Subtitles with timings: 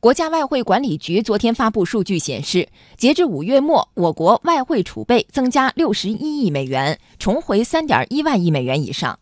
[0.00, 9.18] 国家外汇管理局昨天发布数据显示，截至五月末，我国外汇储备增加六十一亿美元，重回三点一万亿美元以上。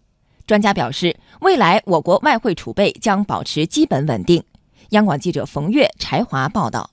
[0.46, 4.44] 专家表示，未来我国外汇储备将保持基本稳定。
[4.90, 6.90] 央广记者冯月、柴华报道。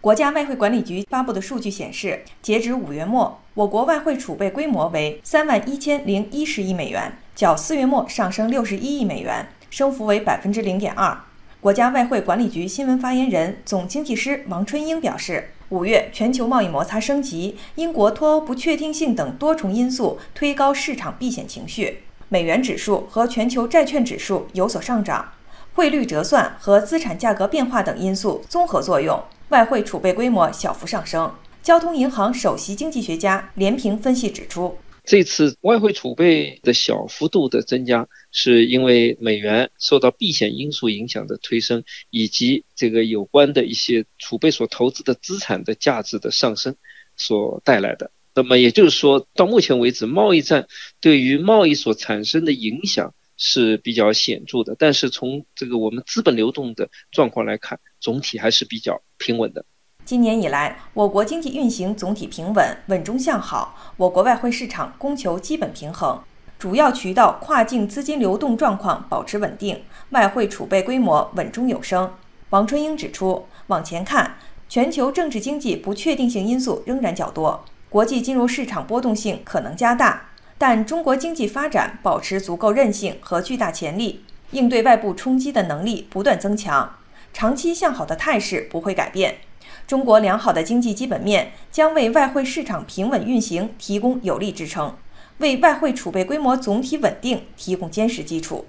[0.00, 11.20] 国家外汇管理局发布的数据显示，截止五月末，我国外汇储备规模为三万一千零一十亿美元，较四月末上升六十一亿美元，升幅为百分之零点二。
[11.66, 25.32] 国家外汇管理局新闻发言人、总经济师王春英表示，五月全球贸易摩擦升级，英国脱欧不确定性等多重因素推高市场避险情绪，美元指数和全球债券指数有所上涨，
[25.74, 31.34] 汇率折算和资产价格变化等因素综合作用，外汇储备规模小幅上升。
[31.64, 34.78] 交通银行首席经济学家连平分析指出。
[35.06, 46.74] 这次外汇储备的小幅度的增加，是因为美元受到避险因素影响的推升，以及这个有关的一些储备所投资的资产的价值的上升
[47.16, 48.10] 所带来的。
[48.34, 50.66] 那么也就是说，到目前为止，贸易战
[51.00, 54.74] 对于贸易所产生的影响是比较显著的。
[54.76, 59.64] 但是从这个我们资本流动的状况来看，总体还是比较平稳的。
[60.06, 63.76] 今年以来，我国经济运行总体平稳，稳中向好。
[63.96, 66.20] 我国外汇市场供求基本平衡，
[66.60, 72.12] 主要渠道跨境资金流动状况保持稳定，外汇储备规模稳中有升。
[72.50, 74.36] 王春英指出，往前看，
[74.68, 86.94] 全球政治经济不确定性因素仍然较多，国际金融市场波动性可能加大，但中国经济发展保持足够韧性和巨大潜力，应对外部冲击的能力不断增强，
[87.32, 89.38] 长期向好的态势不会改变。
[89.86, 94.96] 中国良好的经济基本面将为外汇市场平稳运行提供有力支撑，
[95.38, 98.66] 为外汇储备规模总体稳定提供坚实基础。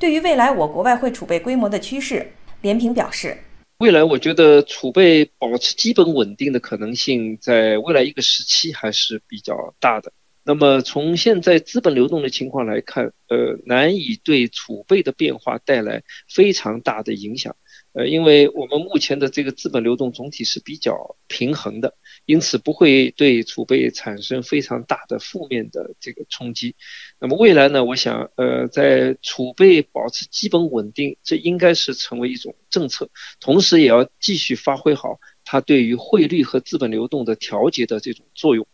[0.00, 3.38] 对于未来我国外汇储备规模的趋势，连平表示，
[3.78, 10.12] 未来我觉得储备保持基本稳定的可能性，在未来一个时期还是比较大的。
[10.42, 17.54] 那么从现在资本流动的情况来看，呃，难以对储备的变化带来非常大的影响。
[17.92, 26.76] 呃，因为我们目前的这个资本流动总体是比较平衡的，因此不会对储备产生非常大的负面的这个冲击。
[27.18, 38.66] 那么未来呢，我想，呃，在储备保持基本稳定，这应该是成为一种政策，同时也要继续发挥好它对于汇率和资本流动的调节的这种作用。